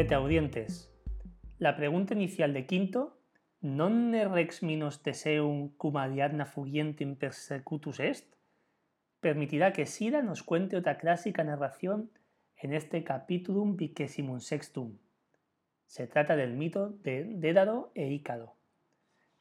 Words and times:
Salvete 0.00 0.14
audientes. 0.14 0.90
La 1.58 1.76
pregunta 1.76 2.14
inicial 2.14 2.54
de 2.54 2.64
quinto, 2.64 3.20
¿non 3.60 4.16
rex 4.32 4.64
minus 4.64 5.04
teseum 5.04 5.76
cum 5.76 6.00
adiadna 6.00 6.48
fugientem 6.48 7.12
persecutus 7.20 8.00
est? 8.00 8.24
permitirá 9.20 9.76
que 9.76 9.84
Sira 9.84 10.24
nos 10.24 10.40
cuente 10.40 10.80
otra 10.80 10.96
clásica 10.96 11.44
narración 11.44 12.08
en 12.56 12.72
este 12.72 13.04
capítulo 13.04 13.60
vicesimum 13.76 14.40
sextum. 14.40 14.96
Se 15.84 16.06
trata 16.06 16.32
del 16.32 16.56
mito 16.56 16.96
de 17.04 17.36
Dédalo 17.36 17.92
e 17.92 18.08
Ícaro. 18.08 18.56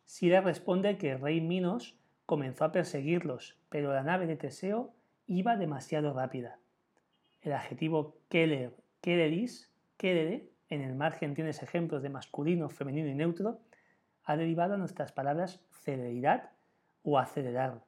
Sira 0.04 0.42
responde 0.42 0.98
que 0.98 1.12
el 1.16 1.22
rey 1.22 1.40
Minos 1.40 1.96
comenzó 2.26 2.66
a 2.66 2.74
perseguirlos, 2.74 3.56
pero 3.70 3.94
la 3.94 4.04
nave 4.04 4.28
de 4.28 4.36
Teseo 4.36 4.92
iba 5.26 5.56
demasiado 5.56 6.12
rápida. 6.12 6.60
El 7.40 7.54
adjetivo 7.54 8.20
keller, 8.28 8.76
kelleris, 9.00 9.72
kellere, 10.00 10.50
en 10.70 10.82
el 10.82 10.96
margen 10.96 11.34
tienes 11.34 11.64
ejemplos 11.64 12.04
de 12.04 12.10
masculino, 12.10 12.70
femenino 12.70 13.08
y 13.10 13.16
neutro, 13.16 13.60
ha 14.24 14.38
derivado 14.38 14.76
a 14.76 14.78
nuestras 14.78 15.12
palabras 15.12 15.62
celeridad 15.84 16.52
o 17.04 17.18
acelerar, 17.18 17.84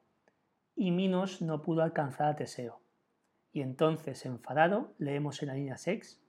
y 0.76 0.92
Minos 0.92 1.42
no 1.42 1.62
pudo 1.62 1.84
alcanzar 1.84 2.30
a 2.30 2.36
Teseo. 2.36 2.82
Y 3.54 3.62
entonces, 3.62 4.26
enfadado, 4.26 4.94
leemos 4.98 5.42
en 5.42 5.50
la 5.50 5.56
línea 5.56 5.78
6, 5.78 6.20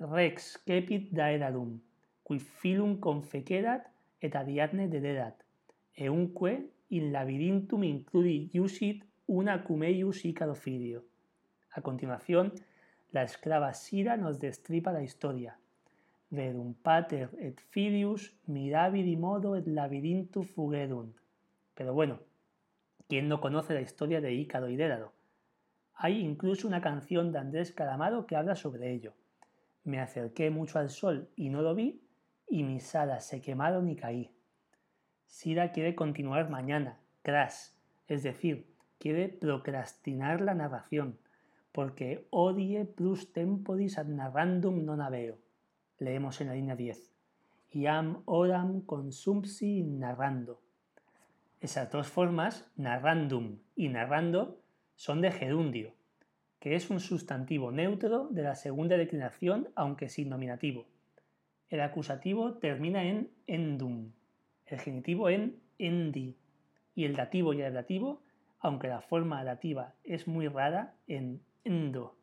Rex 0.00 0.62
cepit 0.66 1.12
daedadum, 1.12 1.80
qui 2.24 2.38
filum 2.38 2.98
confecerat 3.00 3.86
et 4.20 4.36
adiadne 4.36 4.88
dederat, 4.88 5.42
eunque 5.96 6.70
in 6.90 7.12
labyrinthum 7.12 7.84
includi 7.84 8.50
iusit 8.54 9.04
una 9.26 9.62
cumeius 9.62 10.24
icarofidio. 10.24 11.04
A 11.70 11.82
continuación, 11.82 12.52
la 13.12 13.22
esclava 13.22 13.74
Sira 13.74 14.16
nos 14.16 14.40
destripa 14.40 14.92
la 14.92 15.02
historia. 15.02 15.58
Verum 16.30 16.74
pater 16.74 17.28
et 17.38 17.60
filius 17.60 18.32
mirabili 18.46 19.16
modo 19.16 19.56
et 19.56 19.66
labyrinthum 19.66 20.44
fugerunt. 20.44 21.14
Pero 21.74 21.94
bueno, 21.94 22.18
¿Quién 23.10 23.28
no 23.28 23.40
conoce 23.40 23.74
la 23.74 23.80
historia 23.80 24.20
de 24.20 24.34
Ícaro 24.34 24.68
y 24.68 24.76
Dédalo? 24.76 25.12
Hay 25.94 26.20
incluso 26.20 26.68
una 26.68 26.80
canción 26.80 27.32
de 27.32 27.40
Andrés 27.40 27.72
Calamaro 27.72 28.24
que 28.24 28.36
habla 28.36 28.54
sobre 28.54 28.92
ello. 28.92 29.14
Me 29.82 29.98
acerqué 29.98 30.48
mucho 30.48 30.78
al 30.78 30.90
sol 30.90 31.28
y 31.34 31.48
no 31.48 31.60
lo 31.60 31.74
vi, 31.74 32.00
y 32.46 32.62
mis 32.62 32.94
alas 32.94 33.26
se 33.26 33.40
quemaron 33.40 33.88
y 33.88 33.96
caí. 33.96 34.30
Sira 35.26 35.72
quiere 35.72 35.96
continuar 35.96 36.50
mañana, 36.50 37.00
crash, 37.22 37.72
es 38.06 38.22
decir, 38.22 38.72
quiere 39.00 39.28
procrastinar 39.28 40.40
la 40.40 40.54
narración, 40.54 41.18
porque 41.72 42.28
odie 42.30 42.84
plus 42.84 43.32
temporis 43.32 43.98
ad 43.98 44.06
narrandum 44.06 44.86
non 44.86 45.02
aveo. 45.02 45.34
Leemos 46.00 46.40
en 46.40 46.46
la 46.46 46.54
línea 46.54 46.76
10. 46.76 47.12
Iam 47.72 48.22
oram 48.24 48.80
consumsi 48.80 49.82
narrando. 49.82 50.62
Esas 51.60 51.90
dos 51.90 52.08
formas, 52.08 52.66
narrandum 52.76 53.58
y 53.76 53.90
narrando, 53.90 54.62
son 54.96 55.20
de 55.20 55.30
gerundio, 55.30 55.92
que 56.58 56.74
es 56.74 56.88
un 56.88 57.00
sustantivo 57.00 57.70
neutro 57.70 58.28
de 58.30 58.42
la 58.42 58.54
segunda 58.54 58.96
declinación, 58.96 59.68
aunque 59.74 60.08
sin 60.08 60.30
nominativo. 60.30 60.86
El 61.68 61.82
acusativo 61.82 62.54
termina 62.54 63.04
en 63.04 63.30
endum, 63.46 64.12
el 64.64 64.78
genitivo 64.80 65.28
en 65.28 65.60
endi, 65.78 66.34
y 66.94 67.04
el 67.04 67.14
dativo 67.14 67.52
y 67.52 67.60
el 67.60 67.74
dativo, 67.74 68.22
aunque 68.58 68.88
la 68.88 69.02
forma 69.02 69.44
dativa 69.44 69.92
es 70.02 70.26
muy 70.26 70.48
rara, 70.48 70.94
en 71.06 71.42
endo. 71.62 72.16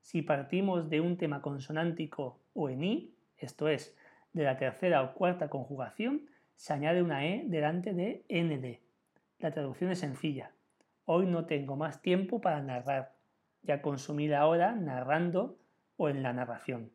Si 0.00 0.22
partimos 0.22 0.90
de 0.90 1.00
un 1.00 1.16
tema 1.16 1.40
consonántico 1.40 2.40
o 2.56 2.68
en 2.68 2.82
i, 2.82 3.14
esto 3.36 3.68
es, 3.68 3.96
de 4.32 4.44
la 4.44 4.56
tercera 4.56 5.02
o 5.02 5.14
cuarta 5.14 5.48
conjugación, 5.48 6.28
se 6.56 6.72
añade 6.72 7.02
una 7.02 7.26
E 7.26 7.44
delante 7.46 7.92
de 7.92 8.24
ND. 8.28 8.80
La 9.38 9.50
traducción 9.50 9.90
es 9.90 9.98
sencilla. 9.98 10.52
Hoy 11.04 11.26
no 11.26 11.46
tengo 11.46 11.76
más 11.76 12.02
tiempo 12.02 12.40
para 12.40 12.62
narrar. 12.62 13.14
Ya 13.62 13.82
consumí 13.82 14.26
la 14.26 14.46
hora 14.46 14.74
narrando 14.74 15.58
o 15.96 16.08
en 16.08 16.22
la 16.22 16.32
narración. 16.32 16.90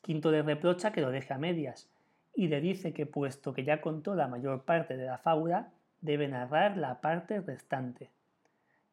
Quinto 0.00 0.30
le 0.30 0.42
reprocha 0.42 0.92
que 0.92 1.00
lo 1.00 1.10
deje 1.10 1.34
a 1.34 1.38
medias 1.38 1.90
y 2.34 2.48
le 2.48 2.60
dice 2.60 2.94
que 2.94 3.06
puesto 3.06 3.52
que 3.52 3.64
ya 3.64 3.80
contó 3.80 4.14
la 4.14 4.28
mayor 4.28 4.64
parte 4.64 4.96
de 4.96 5.06
la 5.06 5.18
fábula, 5.18 5.72
debe 6.00 6.28
narrar 6.28 6.76
la 6.76 7.00
parte 7.00 7.40
restante. 7.40 8.10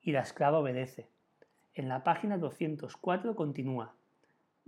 Y 0.01 0.11
la 0.11 0.21
esclava 0.21 0.59
obedece. 0.59 1.07
En 1.73 1.87
la 1.87 2.03
página 2.03 2.37
204 2.37 3.35
continúa. 3.35 3.93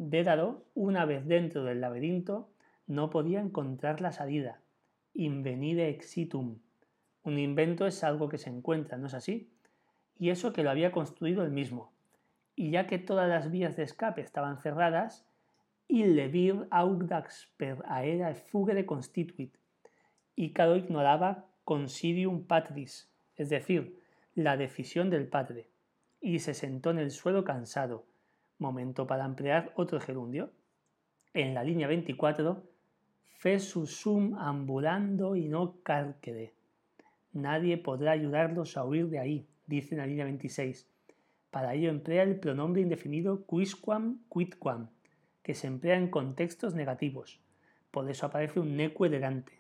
Dédalo, 0.02 0.64
una 0.76 1.04
vez 1.04 1.26
dentro 1.26 1.66
del 1.66 1.82
laberinto, 1.82 2.48
no 2.88 3.10
podía 3.10 3.42
encontrar 3.42 4.00
la 4.00 4.14
salida. 4.14 4.62
Invenide 5.14 5.90
exitum. 5.90 6.60
Un 7.24 7.38
invento 7.38 7.86
es 7.86 8.02
algo 8.06 8.30
que 8.30 8.38
se 8.38 8.50
encuentra, 8.50 8.98
¿no 8.98 9.08
es 9.08 9.14
así? 9.14 9.52
Y 10.18 10.30
eso 10.30 10.54
que 10.54 10.64
lo 10.64 10.70
había 10.70 10.94
construido 10.94 11.44
él 11.44 11.52
mismo. 11.52 11.92
Y 12.56 12.72
ya 12.72 12.88
que 12.88 12.98
todas 12.98 13.28
las 13.28 13.52
vías 13.52 13.76
de 13.76 13.84
escape 13.84 14.22
estaban 14.22 14.62
cerradas, 14.62 15.28
il 15.90 16.16
vir 16.30 16.66
audax 16.72 17.50
per 17.58 17.84
aera 17.86 18.34
fugere 18.36 18.86
constituit. 18.86 19.54
Ícaro 20.38 20.78
ignoraba 20.78 21.46
considium 21.66 22.46
patris, 22.46 23.12
es 23.36 23.50
decir, 23.50 24.00
la 24.34 24.56
decisión 24.56 25.10
del 25.10 25.28
padre, 25.28 25.68
y 26.22 26.40
se 26.40 26.54
sentó 26.54 26.92
en 26.92 27.00
el 27.00 27.12
suelo 27.12 27.44
cansado. 27.44 28.06
Momento 28.60 29.08
para 29.08 29.26
emplear 29.26 29.72
otro 29.76 30.00
gerundio. 30.00 30.52
En 31.34 31.54
la 31.54 31.64
línea 31.64 31.88
24 31.88 32.62
sum 33.86 34.36
ambulando 34.38 35.36
y 35.38 35.48
no 35.48 35.82
carquede. 35.82 36.54
Nadie 37.32 37.78
podrá 37.78 38.12
ayudarlos 38.12 38.76
a 38.76 38.84
huir 38.84 39.08
de 39.08 39.20
ahí, 39.20 39.48
dice 39.66 39.96
en 39.96 40.00
la 40.00 40.08
línea 40.08 40.26
26. 40.26 40.88
Para 41.52 41.74
ello 41.74 41.90
emplea 41.90 42.24
el 42.24 42.40
pronombre 42.40 42.82
indefinido 42.82 43.46
quisquam 43.46 44.20
quidquam, 44.30 44.90
que 45.42 45.54
se 45.54 45.68
emplea 45.68 45.98
en 45.98 46.10
contextos 46.10 46.76
negativos. 46.76 47.40
Por 47.92 48.10
eso 48.10 48.26
aparece 48.26 48.60
un 48.60 48.76
neque 48.76 49.08
delante. 49.10 49.54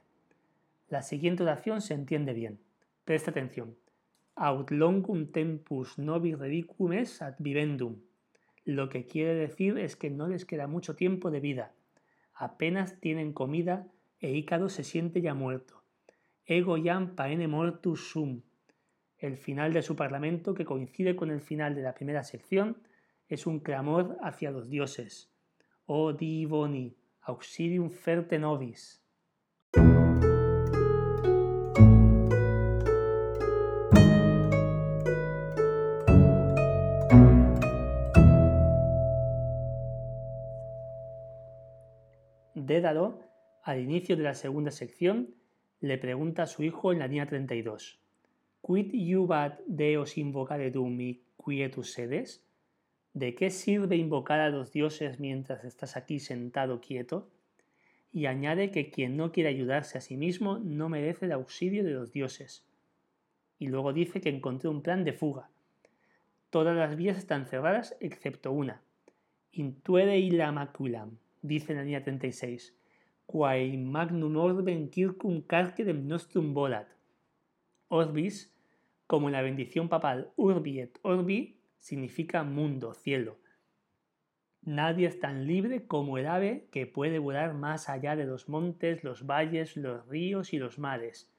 La 0.90 1.02
siguiente 1.02 1.44
oración 1.44 1.82
se 1.82 1.94
entiende 1.94 2.34
bien. 2.34 2.60
Presta 3.06 3.32
atención. 3.32 3.76
Aut 4.36 4.72
longum 4.72 5.32
tempus 5.32 5.98
novi 5.98 6.36
redicum 6.36 6.94
es 6.94 7.22
ad 7.22 7.36
vivendum. 7.40 7.96
Lo 8.70 8.88
que 8.88 9.08
quiere 9.08 9.34
decir 9.34 9.80
es 9.80 9.96
que 9.96 10.12
no 10.12 10.28
les 10.28 10.46
queda 10.46 10.68
mucho 10.68 10.96
tiempo 10.96 11.32
de 11.32 11.40
vida 11.40 11.74
apenas 12.40 13.02
tienen 13.02 13.34
comida 13.34 13.88
e 14.20 14.32
Ícaro 14.32 14.70
se 14.70 14.84
siente 14.84 15.22
ya 15.22 15.34
muerto. 15.34 15.84
Ego 16.46 16.78
jam 16.82 17.16
paene 17.16 17.48
mortus 17.48 18.10
sum. 18.10 18.42
El 19.18 19.36
final 19.38 19.74
de 19.74 19.82
su 19.82 19.98
parlamento, 19.98 20.54
que 20.54 20.64
coincide 20.64 21.18
con 21.18 21.32
el 21.32 21.42
final 21.42 21.76
de 21.76 21.82
la 21.82 21.94
primera 21.94 22.24
sección, 22.24 22.78
es 23.28 23.46
un 23.46 23.60
clamor 23.60 24.18
hacia 24.22 24.52
los 24.52 24.70
dioses. 24.70 25.30
O 25.86 26.14
divoni, 26.14 26.96
auxilium 27.22 27.90
ferte 27.90 28.40
nobis. 28.40 29.04
Dédalo, 42.80 43.20
al 43.62 43.82
inicio 43.82 44.16
de 44.16 44.24
la 44.24 44.34
segunda 44.34 44.72
sección, 44.72 45.36
le 45.82 45.98
pregunta 45.98 46.44
a 46.44 46.48
su 46.48 46.64
hijo 46.64 46.94
en 46.94 47.00
la 47.00 47.08
línea 47.08 47.26
32, 47.26 48.00
Quid 48.62 48.94
iubat 48.94 49.60
deos 49.68 50.18
invocare 50.18 50.72
mi 50.72 51.22
quietus 51.36 51.92
sedes? 51.92 52.42
¿De 53.14 53.36
qué 53.36 53.50
sirve 53.50 53.98
invocar 53.98 54.40
a 54.40 54.48
los 54.48 54.72
dioses 54.72 55.20
mientras 55.20 55.66
estás 55.66 55.98
aquí 55.98 56.22
sentado 56.22 56.80
quieto? 56.80 57.28
Y 58.14 58.28
añade 58.28 58.72
que 58.72 58.90
quien 58.92 59.18
no 59.18 59.34
quiere 59.34 59.50
ayudarse 59.50 59.98
a 59.98 60.02
sí 60.02 60.16
mismo 60.16 60.58
no 60.60 60.88
merece 60.88 61.26
el 61.26 61.34
auxilio 61.34 61.84
de 61.84 61.92
los 61.92 62.14
dioses. 62.14 62.64
Y 63.58 63.68
luego 63.68 63.92
dice 63.92 64.22
que 64.22 64.30
encontré 64.30 64.70
un 64.70 64.82
plan 64.82 65.04
de 65.04 65.12
fuga. 65.12 65.50
Todas 66.50 66.78
las 66.78 66.96
vías 66.96 67.18
están 67.18 67.46
cerradas 67.46 67.98
excepto 68.00 68.54
una. 68.54 68.82
Intuere 69.52 70.18
illa 70.18 70.54
maculam, 70.54 71.18
dice 71.42 71.74
en 71.74 71.78
la 71.78 71.84
línea 71.84 72.04
36, 72.04 72.76
quae 73.26 73.78
magnum 73.78 74.36
orben 74.38 74.90
circum 74.92 75.42
carcerem 75.42 76.08
nostrum 76.08 76.54
volat. 76.54 76.88
Orbis, 77.90 78.56
como 79.08 79.30
la 79.30 79.42
bendición 79.42 79.90
papal 79.90 80.32
Urbi 80.36 80.80
et 80.80 81.00
Orbi, 81.02 81.60
significa 81.78 82.44
mundo, 82.44 82.94
cielo. 82.94 83.38
Nadie 84.62 85.08
es 85.08 85.20
tan 85.20 85.48
libre 85.48 85.88
como 85.88 86.18
el 86.18 86.28
ave 86.28 86.68
que 86.72 86.86
puede 86.86 87.18
volar 87.18 87.54
más 87.54 87.90
allá 87.90 88.16
de 88.16 88.26
los 88.26 88.50
montes, 88.50 89.04
los 89.04 89.26
valles, 89.26 89.78
los 89.78 90.08
ríos 90.08 90.54
y 90.54 90.58
los 90.58 90.78
mares. 90.78 91.32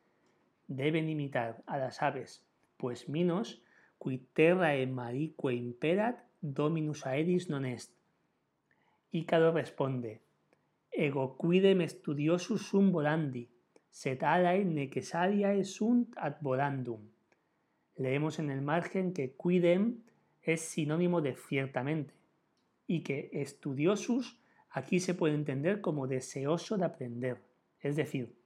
Deben 0.66 1.08
imitar 1.08 1.62
a 1.66 1.78
las 1.78 2.02
aves, 2.02 2.44
pues 2.76 3.08
Minos, 3.08 3.62
qui 4.00 4.18
terrae 4.32 4.86
marique 4.86 5.52
imperat, 5.52 6.16
dominus 6.40 7.04
aeris 7.06 7.50
non 7.52 7.66
est. 7.68 7.99
Ícaro 9.12 9.50
responde, 9.52 10.20
ego 10.92 11.36
quidem 11.36 11.80
studiosus 11.88 12.68
sum 12.68 12.92
volandi, 12.92 13.48
set 13.90 14.22
alae 14.22 14.64
necessariae 14.64 15.64
sunt 15.64 16.14
ad 16.16 16.36
volandum. 16.40 17.08
Leemos 17.96 18.38
en 18.38 18.50
el 18.50 18.62
margen 18.62 19.12
que 19.12 19.34
quidem 19.34 20.04
es 20.42 20.60
sinónimo 20.60 21.20
de 21.20 21.34
ciertamente 21.34 22.14
y 22.86 23.02
que 23.02 23.30
estudiosus 23.32 24.38
aquí 24.70 25.00
se 25.00 25.14
puede 25.14 25.34
entender 25.34 25.80
como 25.80 26.06
deseoso 26.06 26.78
de 26.78 26.84
aprender. 26.84 27.42
Es 27.80 27.96
decir, 27.96 28.36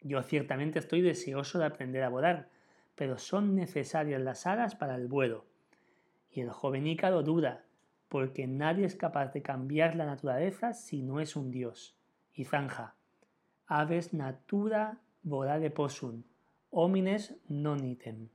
yo 0.00 0.20
ciertamente 0.22 0.80
estoy 0.80 1.00
deseoso 1.00 1.60
de 1.60 1.66
aprender 1.66 2.02
a 2.02 2.08
volar, 2.08 2.48
pero 2.96 3.18
son 3.18 3.54
necesarias 3.54 4.20
las 4.20 4.46
alas 4.46 4.74
para 4.74 4.96
el 4.96 5.06
vuelo. 5.06 5.44
Y 6.30 6.40
el 6.40 6.50
joven 6.50 6.86
Ícaro 6.86 7.22
duda, 7.22 7.64
porque 8.12 8.46
nadie 8.46 8.84
es 8.84 8.94
capaz 8.94 9.32
de 9.32 9.40
cambiar 9.40 9.96
la 9.96 10.04
naturaleza 10.04 10.74
si 10.74 11.00
no 11.00 11.18
es 11.18 11.34
un 11.34 11.50
dios. 11.50 11.96
Y 12.34 12.44
zanja, 12.44 12.94
aves 13.66 14.12
natura 14.12 14.98
volare 15.22 15.70
possum, 15.70 16.22
homines 16.68 17.34
non 17.48 17.80
item. 17.88 18.28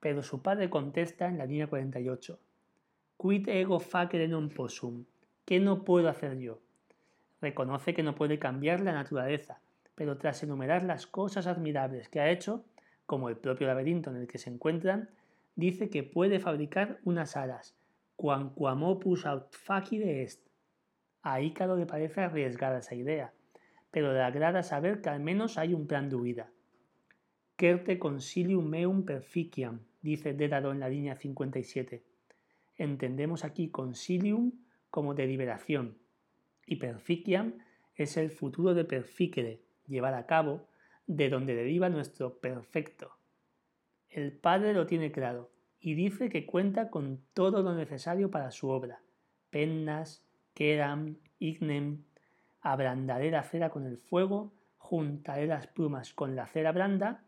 Pero 0.00 0.24
su 0.24 0.42
padre 0.42 0.68
contesta 0.68 1.28
en 1.28 1.38
la 1.38 1.46
línea 1.46 1.68
48, 1.68 2.40
Quid 3.16 3.46
ego 3.54 3.78
facere 3.78 4.26
non 4.26 4.50
possum, 4.50 5.06
¿qué 5.46 5.62
no 5.62 5.86
puedo 5.86 6.08
hacer 6.10 6.42
yo? 6.42 6.58
Reconoce 7.40 7.94
que 7.94 8.02
no 8.02 8.16
puede 8.16 8.40
cambiar 8.40 8.80
la 8.80 8.90
naturaleza, 8.90 9.60
pero 9.94 10.18
tras 10.18 10.42
enumerar 10.42 10.82
las 10.82 11.06
cosas 11.06 11.46
admirables 11.46 12.08
que 12.08 12.18
ha 12.18 12.34
hecho, 12.34 12.64
como 13.06 13.28
el 13.28 13.36
propio 13.36 13.68
laberinto 13.68 14.10
en 14.10 14.16
el 14.16 14.26
que 14.26 14.42
se 14.42 14.50
encuentran, 14.50 15.08
dice 15.54 15.88
que 15.88 16.02
puede 16.02 16.40
fabricar 16.40 16.98
unas 17.04 17.36
alas, 17.36 17.76
quamquamopus 18.16 19.26
aut 19.26 19.48
facile 19.52 20.22
est. 20.22 20.40
A 21.22 21.40
Ícaro 21.40 21.76
le 21.76 21.86
parece 21.86 22.20
arriesgada 22.20 22.78
esa 22.78 22.94
idea, 22.94 23.32
pero 23.90 24.12
le 24.12 24.22
agrada 24.22 24.62
saber 24.62 25.00
que 25.00 25.10
al 25.10 25.20
menos 25.20 25.58
hay 25.58 25.74
un 25.74 25.86
plan 25.86 26.08
de 26.08 26.16
huida. 26.16 26.50
Querte 27.56 27.98
consilium 27.98 28.68
meum 28.68 29.04
perficiam, 29.04 29.80
dice 30.00 30.34
Dédalo 30.34 30.72
en 30.72 30.80
la 30.80 30.88
línea 30.88 31.14
57. 31.14 32.02
Entendemos 32.76 33.44
aquí 33.44 33.70
consilium 33.70 34.52
como 34.90 35.14
deliberación, 35.14 35.98
y 36.66 36.76
perficiam 36.76 37.54
es 37.94 38.16
el 38.16 38.30
futuro 38.30 38.74
de 38.74 38.84
perficere, 38.84 39.62
llevar 39.86 40.14
a 40.14 40.26
cabo, 40.26 40.68
de 41.06 41.28
donde 41.28 41.54
deriva 41.54 41.88
nuestro 41.88 42.38
perfecto. 42.38 43.12
El 44.08 44.32
Padre 44.32 44.72
lo 44.72 44.86
tiene 44.86 45.12
claro 45.12 45.51
y 45.82 45.94
dice 45.94 46.28
que 46.28 46.46
cuenta 46.46 46.90
con 46.90 47.20
todo 47.34 47.60
lo 47.60 47.74
necesario 47.74 48.30
para 48.30 48.52
su 48.52 48.68
obra. 48.68 49.02
Pennas, 49.50 50.24
queram, 50.54 51.16
ignem, 51.40 52.04
abrandaré 52.60 53.32
la 53.32 53.42
cera 53.42 53.68
con 53.70 53.86
el 53.86 53.98
fuego, 53.98 54.52
juntaré 54.78 55.48
las 55.48 55.66
plumas 55.66 56.14
con 56.14 56.36
la 56.36 56.46
cera 56.46 56.70
branda 56.70 57.24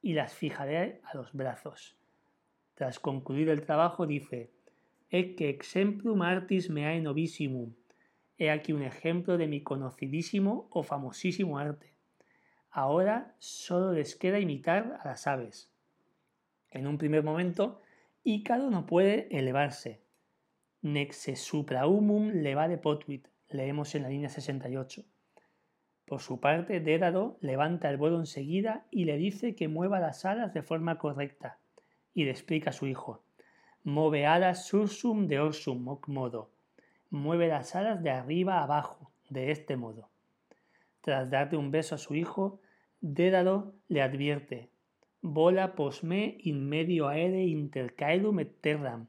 y 0.00 0.14
las 0.14 0.32
fijaré 0.32 1.02
a 1.04 1.18
los 1.18 1.34
brazos. 1.34 1.96
Tras 2.74 2.98
concluir 2.98 3.50
el 3.50 3.60
trabajo 3.60 4.06
dice, 4.06 4.50
que 5.10 5.50
exemplum 5.50 6.22
artis 6.22 6.70
meae 6.70 7.02
novissimum. 7.02 7.74
He 8.38 8.50
aquí 8.50 8.72
un 8.72 8.82
ejemplo 8.82 9.36
de 9.36 9.48
mi 9.48 9.62
conocidísimo 9.62 10.68
o 10.70 10.82
famosísimo 10.82 11.58
arte. 11.58 11.92
Ahora 12.70 13.34
solo 13.38 13.92
les 13.92 14.16
queda 14.16 14.38
imitar 14.38 14.98
a 15.02 15.08
las 15.08 15.26
aves. 15.26 15.70
En 16.70 16.86
un 16.86 16.96
primer 16.96 17.22
momento, 17.22 17.82
Ícaro 18.24 18.70
no 18.70 18.86
puede 18.86 19.28
elevarse. 19.36 20.02
Nexe 20.82 21.36
suprahumum 21.36 22.30
levade 22.42 22.78
potuit, 22.78 23.26
leemos 23.48 23.94
en 23.94 24.02
la 24.02 24.08
línea 24.08 24.28
68. 24.28 25.04
Por 26.04 26.20
su 26.20 26.40
parte, 26.40 26.80
Dédalo 26.80 27.36
levanta 27.40 27.90
el 27.90 27.96
vuelo 27.96 28.18
enseguida 28.18 28.86
y 28.90 29.04
le 29.04 29.16
dice 29.16 29.54
que 29.54 29.68
mueva 29.68 30.00
las 30.00 30.24
alas 30.24 30.54
de 30.54 30.62
forma 30.62 30.98
correcta, 30.98 31.58
y 32.14 32.24
le 32.24 32.30
explica 32.30 32.70
a 32.70 32.72
su 32.72 32.86
hijo. 32.86 33.24
Move 33.84 34.26
alas 34.26 34.66
sursum 34.66 35.26
de 35.26 35.40
orsum, 35.40 35.98
modo. 36.06 36.50
Mueve 37.10 37.48
las 37.48 37.74
alas 37.74 38.02
de 38.02 38.10
arriba 38.10 38.58
a 38.58 38.64
abajo, 38.64 39.12
de 39.30 39.50
este 39.50 39.76
modo. 39.76 40.10
Tras 41.00 41.30
darle 41.30 41.58
un 41.58 41.70
beso 41.70 41.94
a 41.94 41.98
su 41.98 42.14
hijo, 42.14 42.60
Dédalo 43.00 43.74
le 43.88 44.02
advierte, 44.02 44.70
vola 45.28 45.68
posme 45.76 46.36
in 46.50 46.60
medio 46.68 47.06
aere 47.06 47.42
intercaelum 47.44 48.40
et 48.40 48.52
terram, 48.64 49.06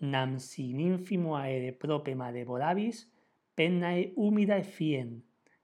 nam 0.00 0.38
sin 0.38 0.80
infimo 0.80 1.36
aere 1.36 1.72
prope 1.72 2.14
mare 2.16 2.44
volabis, 2.48 3.02
pennae 3.54 4.12
humidae 4.16 4.64
fien, 4.64 5.10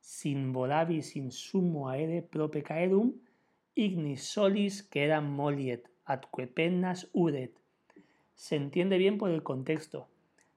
sin 0.01 0.53
volabis 0.53 1.15
in 1.17 1.31
summo 1.31 1.89
aere 1.89 2.21
prope 2.21 2.63
caerum, 2.63 3.15
ignis 3.75 4.29
solis 4.35 4.83
queram 4.93 5.33
moliet, 5.39 5.89
atque 6.05 6.47
pennas 6.47 7.09
uret. 7.13 7.57
Se 8.35 8.57
entiende 8.57 8.99
bien 8.99 9.17
por 9.17 9.31
el 9.31 9.43
contexto. 9.43 10.09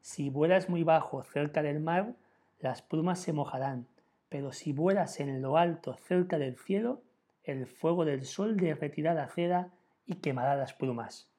Si 0.02 0.30
vuelas 0.30 0.70
muy 0.70 0.84
bajo 0.84 1.24
cerca 1.24 1.64
del 1.64 1.80
mar, 1.80 2.14
las 2.60 2.82
plumas 2.82 3.20
se 3.20 3.32
mojarán, 3.32 3.88
pero 4.28 4.52
si 4.52 4.74
vuelas 4.74 5.20
en 5.22 5.42
lo 5.42 5.58
alto 5.58 5.94
cerca 5.94 6.38
del 6.38 6.58
cielo, 6.58 7.02
el 7.44 7.68
fuego 7.68 8.06
del 8.06 8.26
sol 8.26 8.58
derretirá 8.58 9.14
la 9.14 9.28
cera 9.28 9.72
y 10.06 10.16
quemará 10.16 10.56
las 10.56 10.74
plumas. 10.74 11.30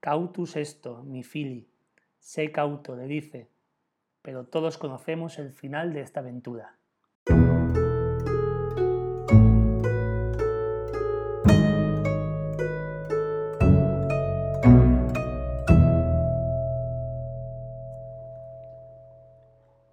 Cautus 0.00 0.56
esto, 0.56 1.02
mi 1.02 1.22
fili. 1.22 1.68
Sé 2.18 2.52
cauto, 2.52 2.96
le 2.96 3.06
dice, 3.06 3.48
pero 4.22 4.44
todos 4.44 4.78
conocemos 4.78 5.38
el 5.38 5.52
final 5.52 5.92
de 5.92 6.00
esta 6.00 6.20
aventura. 6.20 6.76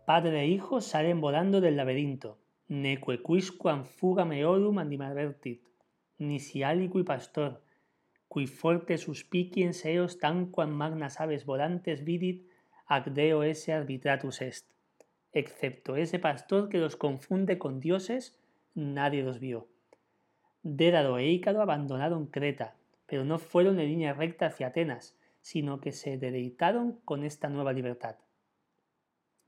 Padre 0.05 0.41
e 0.41 0.47
hijo 0.47 0.81
salen 0.81 1.21
volando 1.21 1.61
del 1.61 1.77
laberinto. 1.77 2.40
Neque 2.71 3.17
quisquam 3.19 3.83
fuga 3.83 4.23
meorum 4.23 4.77
andimavertit, 4.79 5.59
nisi 6.19 6.61
aliqui 6.63 7.03
pastor, 7.03 7.57
qui 8.31 8.45
forte 8.47 8.95
suspicien 8.97 9.73
seos 9.75 10.15
tanquam 10.21 10.71
magnas 10.81 11.19
aves 11.19 11.43
volantes 11.43 12.05
vidit, 12.07 12.45
ac 12.87 13.09
deo 13.11 13.43
esse 13.43 13.73
arbitratus 13.75 14.39
est. 14.41 14.65
Excepto 15.33 15.97
ese 15.97 16.17
pastor 16.17 16.69
que 16.69 16.77
los 16.77 16.95
confunde 16.95 17.57
con 17.57 17.81
dioses, 17.81 18.39
nadie 18.73 19.21
los 19.21 19.41
vio. 19.41 19.67
Dédalo 20.63 21.17
e 21.17 21.27
Ícaro 21.27 21.61
abandonaron 21.61 22.27
Creta, 22.27 22.75
pero 23.05 23.25
no 23.25 23.37
fueron 23.37 23.81
en 23.81 23.87
línea 23.87 24.13
recta 24.13 24.45
hacia 24.45 24.67
Atenas, 24.67 25.17
sino 25.41 25.81
que 25.81 25.91
se 25.91 26.17
deleitaron 26.17 27.01
con 27.03 27.25
esta 27.25 27.49
nueva 27.49 27.73
libertad. 27.73 28.15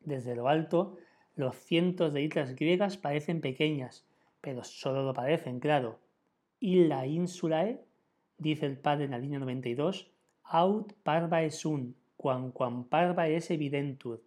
Desde 0.02 0.36
lo 0.36 0.50
alto, 0.50 0.98
los 1.36 1.56
cientos 1.56 2.14
de 2.14 2.22
islas 2.22 2.56
griegas 2.56 2.98
parecen 2.98 3.42
pequeñas, 3.42 4.06
pero 4.42 4.64
solo 4.64 5.04
lo 5.04 5.14
parecen, 5.14 5.60
claro. 5.60 6.00
la 6.60 7.08
insulae, 7.08 7.82
dice 8.38 8.66
el 8.66 8.78
padre 8.78 9.06
en 9.06 9.12
la 9.12 9.18
línea 9.18 9.40
92, 9.40 10.12
aut 10.44 10.94
parva 11.04 11.44
es 11.44 11.66
un, 11.66 11.96
quan 12.18 12.52
quan 12.52 12.84
parva 12.86 13.28
es 13.28 13.50
evidentur. 13.52 14.22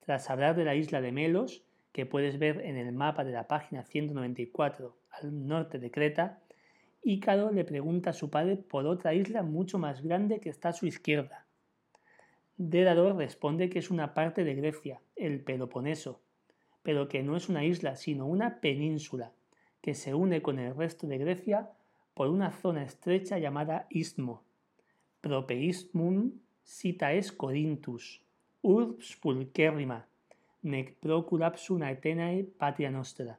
Tras 0.00 0.30
hablar 0.30 0.56
de 0.56 0.64
la 0.64 0.74
isla 0.74 1.00
de 1.00 1.12
Melos, 1.12 1.64
que 1.92 2.06
puedes 2.06 2.38
ver 2.38 2.60
en 2.60 2.76
el 2.76 2.92
mapa 2.92 3.24
de 3.24 3.32
la 3.32 3.48
página 3.48 3.82
194 3.82 4.96
al 5.10 5.46
norte 5.46 5.78
de 5.78 5.90
Creta, 5.90 6.40
Ícaro 7.02 7.50
le 7.50 7.64
pregunta 7.64 8.10
a 8.10 8.12
su 8.12 8.30
padre 8.30 8.56
por 8.56 8.86
otra 8.86 9.14
isla 9.14 9.42
mucho 9.42 9.78
más 9.78 10.02
grande 10.02 10.38
que 10.40 10.50
está 10.50 10.68
a 10.68 10.72
su 10.72 10.86
izquierda, 10.86 11.46
Dédalo 12.62 13.14
responde 13.14 13.70
que 13.70 13.78
es 13.78 13.90
una 13.90 14.12
parte 14.12 14.44
de 14.44 14.54
Grecia, 14.54 15.00
el 15.16 15.40
Peloponeso, 15.40 16.20
pero 16.82 17.08
que 17.08 17.22
no 17.22 17.34
es 17.34 17.48
una 17.48 17.64
isla, 17.64 17.96
sino 17.96 18.26
una 18.26 18.60
península, 18.60 19.32
que 19.80 19.94
se 19.94 20.12
une 20.12 20.42
con 20.42 20.58
el 20.58 20.76
resto 20.76 21.06
de 21.06 21.16
Grecia 21.16 21.70
por 22.12 22.28
una 22.28 22.52
zona 22.52 22.82
estrecha 22.82 23.38
llamada 23.38 23.86
Istmo. 23.88 24.42
Propeismum 25.22 26.32
cita 26.62 27.14
es 27.14 27.32
Corinthus, 27.32 28.20
urbs 28.60 29.16
pulcherrima, 29.16 30.06
nec 30.60 30.98
proculapsum 31.00 31.82
Atenae 31.82 32.44
patria 32.44 32.90
nostra. 32.90 33.38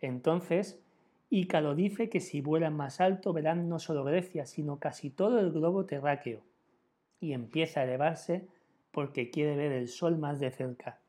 Entonces, 0.00 0.80
Ícaro 1.28 1.74
dice 1.74 2.08
que 2.08 2.20
si 2.20 2.40
vuelan 2.40 2.74
más 2.74 3.02
alto 3.02 3.34
verán 3.34 3.68
no 3.68 3.78
solo 3.78 4.04
Grecia, 4.04 4.46
sino 4.46 4.78
casi 4.78 5.10
todo 5.10 5.38
el 5.38 5.52
globo 5.52 5.84
terráqueo, 5.84 6.40
y 7.20 7.32
empieza 7.32 7.80
a 7.80 7.84
elevarse 7.84 8.48
porque 8.90 9.30
quiere 9.30 9.56
ver 9.56 9.72
el 9.72 9.88
sol 9.88 10.18
más 10.18 10.40
de 10.40 10.50
cerca. 10.50 11.00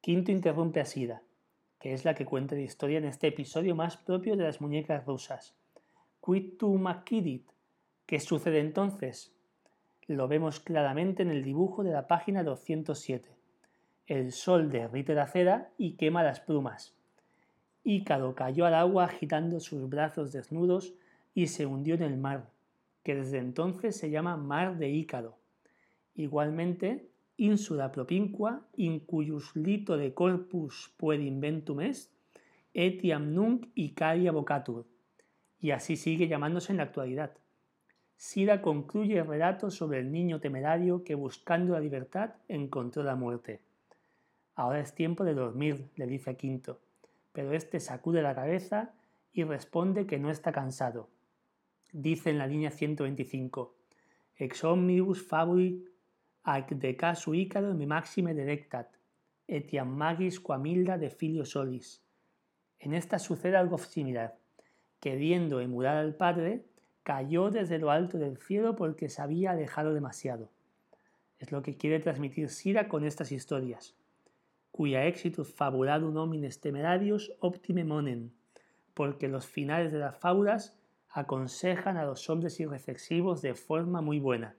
Quinto 0.00 0.32
interrumpe 0.32 0.80
a 0.80 0.84
Sida, 0.84 1.22
que 1.78 1.92
es 1.92 2.04
la 2.04 2.14
que 2.14 2.24
cuenta 2.24 2.54
la 2.54 2.62
historia 2.62 2.98
en 2.98 3.04
este 3.04 3.28
episodio 3.28 3.74
más 3.74 3.96
propio 3.96 4.36
de 4.36 4.44
las 4.44 4.60
muñecas 4.60 5.04
rusas. 5.04 5.54
Quid 6.24 6.56
tu 6.58 6.74
makidit? 6.76 7.48
¿Qué 8.06 8.20
sucede 8.20 8.60
entonces? 8.60 9.32
Lo 10.06 10.28
vemos 10.28 10.60
claramente 10.60 11.22
en 11.22 11.30
el 11.30 11.44
dibujo 11.44 11.84
de 11.84 11.90
la 11.90 12.06
página 12.06 12.42
207. 12.42 13.28
El 14.06 14.32
sol 14.32 14.70
derrite 14.70 15.14
la 15.14 15.26
cera 15.26 15.70
y 15.76 15.96
quema 15.96 16.22
las 16.22 16.40
plumas. 16.40 16.94
Ícaro 17.84 18.34
cayó 18.34 18.64
al 18.66 18.74
agua 18.74 19.04
agitando 19.04 19.60
sus 19.60 19.88
brazos 19.88 20.32
desnudos 20.32 20.94
y 21.34 21.48
se 21.48 21.66
hundió 21.66 21.94
en 21.94 22.02
el 22.02 22.16
mar, 22.16 22.50
que 23.08 23.14
desde 23.14 23.38
entonces 23.38 23.96
se 23.96 24.10
llama 24.10 24.36
Mar 24.36 24.76
de 24.76 24.90
Ícaro. 24.90 25.38
Igualmente, 26.14 27.08
insula 27.38 27.90
propinqua, 27.90 28.68
in 28.76 29.00
cuyus 29.00 29.56
lito 29.56 29.96
de 29.96 30.12
corpus 30.12 30.92
puede 30.98 31.22
inventum 31.22 31.80
est, 31.80 32.12
etiam 32.74 33.32
nunc 33.32 33.68
Icaria 33.74 34.30
vocatur. 34.30 34.84
Y 35.58 35.70
así 35.70 35.96
sigue 35.96 36.28
llamándose 36.28 36.72
en 36.72 36.76
la 36.76 36.82
actualidad. 36.82 37.32
Sida 38.16 38.60
concluye 38.60 39.16
el 39.16 39.26
relato 39.26 39.70
sobre 39.70 40.00
el 40.00 40.12
niño 40.12 40.38
temerario 40.40 41.02
que 41.02 41.14
buscando 41.14 41.72
la 41.72 41.80
libertad 41.80 42.34
encontró 42.46 43.02
la 43.04 43.16
muerte. 43.16 43.62
Ahora 44.54 44.80
es 44.80 44.94
tiempo 44.94 45.24
de 45.24 45.32
dormir, 45.32 45.88
le 45.96 46.06
dice 46.06 46.36
Quinto 46.36 46.82
pero 47.38 47.52
este 47.52 47.78
sacude 47.78 48.20
la 48.20 48.34
cabeza 48.34 48.90
y 49.32 49.44
responde 49.44 50.08
que 50.08 50.18
no 50.18 50.28
está 50.28 50.50
cansado. 50.50 51.08
Dice 51.92 52.30
en 52.30 52.38
la 52.38 52.46
línea 52.46 52.70
125, 52.70 53.74
Ex 54.36 54.64
omnibus 54.64 55.22
fabui 55.26 55.84
ac 56.44 56.70
de 56.70 56.96
casu 56.96 57.34
ícaro 57.34 57.74
me 57.74 57.86
maxime 57.86 58.34
delectat, 58.34 58.88
etiam 59.46 59.96
magis 59.96 60.40
quamilda 60.40 60.98
de 60.98 61.10
filio 61.10 61.44
solis. 61.44 62.02
En 62.78 62.94
esta 62.94 63.18
sucede 63.18 63.56
algo 63.56 63.78
similar. 63.78 64.36
Queriendo 65.00 65.60
emular 65.60 65.96
al 65.96 66.14
padre, 66.14 66.64
cayó 67.02 67.50
desde 67.50 67.78
lo 67.78 67.90
alto 67.90 68.18
del 68.18 68.36
cielo 68.36 68.76
porque 68.76 69.08
se 69.08 69.22
había 69.22 69.52
alejado 69.52 69.94
demasiado. 69.94 70.50
Es 71.38 71.52
lo 71.52 71.62
que 71.62 71.76
quiere 71.76 72.00
transmitir 72.00 72.50
Sira 72.50 72.88
con 72.88 73.04
estas 73.04 73.32
historias 73.32 73.94
cuya 74.78 75.06
éxito 75.06 75.42
fabuladum 75.44 76.16
homines 76.16 76.60
temerarios 76.60 77.32
optime 77.40 77.82
monen, 77.82 78.32
porque 78.94 79.26
los 79.26 79.44
finales 79.44 79.90
de 79.90 79.98
las 79.98 80.16
fábulas 80.16 80.77
aconsejan 81.10 81.96
a 81.96 82.04
los 82.04 82.28
hombres 82.28 82.60
irreflexivos 82.60 83.42
de 83.42 83.54
forma 83.54 84.00
muy 84.00 84.18
buena. 84.20 84.54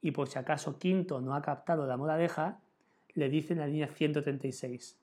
Y 0.00 0.12
por 0.12 0.28
si 0.28 0.38
acaso 0.38 0.78
Quinto 0.78 1.20
no 1.20 1.34
ha 1.34 1.42
captado 1.42 1.86
la 1.86 1.96
moraleja, 1.96 2.60
le 3.14 3.28
dice 3.28 3.54
en 3.54 3.60
la 3.60 3.66
línea 3.66 3.88
136, 3.88 4.98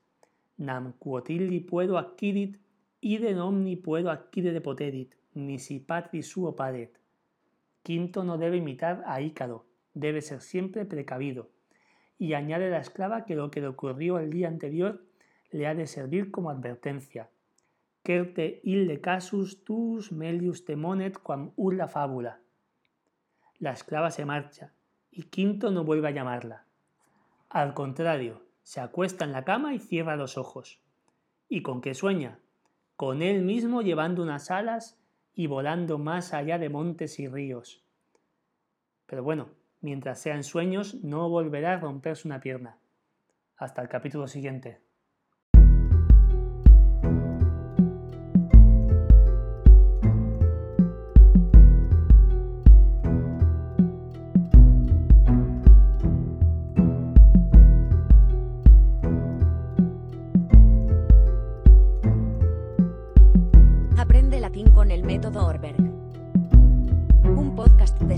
Nam 0.58 0.94
quotilli 0.98 1.60
puedo 1.60 1.98
adquirit, 1.98 2.58
ide 3.00 3.38
omni 3.38 3.76
puedo 3.76 4.10
adquirere 4.10 4.62
poterit, 4.62 5.14
ni 5.34 5.58
si 5.58 5.80
patri 5.80 6.22
suo 6.22 6.56
paret. 6.56 6.98
Quinto 7.82 8.24
no 8.24 8.38
debe 8.38 8.56
imitar 8.56 9.02
a 9.06 9.20
Ícaro, 9.20 9.66
debe 9.92 10.22
ser 10.22 10.40
siempre 10.40 10.86
precavido, 10.86 11.50
y 12.18 12.32
añade 12.32 12.70
la 12.70 12.78
esclava 12.78 13.26
que 13.26 13.36
lo 13.36 13.50
que 13.50 13.60
le 13.60 13.68
ocurrió 13.68 14.18
el 14.18 14.30
día 14.30 14.48
anterior 14.48 15.04
le 15.50 15.66
ha 15.66 15.74
de 15.74 15.86
servir 15.86 16.30
como 16.30 16.50
advertencia. 16.50 17.28
Ille 18.08 19.00
casus 19.00 19.64
tus 19.64 20.12
melius 20.12 20.64
temonet 20.64 21.18
quam 21.18 21.52
ulla 21.56 21.88
fábula. 21.88 22.40
La 23.58 23.72
esclava 23.72 24.10
se 24.10 24.24
marcha 24.24 24.72
y 25.10 25.24
Quinto 25.24 25.70
no 25.70 25.82
vuelve 25.84 26.08
a 26.08 26.12
llamarla. 26.12 26.66
Al 27.48 27.74
contrario, 27.74 28.42
se 28.62 28.80
acuesta 28.80 29.24
en 29.24 29.32
la 29.32 29.44
cama 29.44 29.74
y 29.74 29.78
cierra 29.78 30.16
los 30.16 30.36
ojos. 30.36 30.80
¿Y 31.48 31.62
con 31.62 31.80
qué 31.80 31.94
sueña? 31.94 32.38
Con 32.96 33.22
él 33.22 33.42
mismo 33.42 33.82
llevando 33.82 34.22
unas 34.22 34.50
alas 34.50 35.00
y 35.34 35.46
volando 35.46 35.98
más 35.98 36.32
allá 36.32 36.58
de 36.58 36.68
montes 36.68 37.18
y 37.18 37.28
ríos. 37.28 37.84
Pero 39.06 39.22
bueno, 39.22 39.50
mientras 39.80 40.20
sean 40.20 40.44
sueños, 40.44 40.94
no 41.02 41.28
volverá 41.28 41.74
a 41.74 41.80
romperse 41.80 42.28
una 42.28 42.40
pierna. 42.40 42.78
Hasta 43.56 43.82
el 43.82 43.88
capítulo 43.88 44.26
siguiente. 44.26 44.85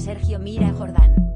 Sergio 0.09 0.39
Mira 0.39 0.73
Jordán. 0.73 1.18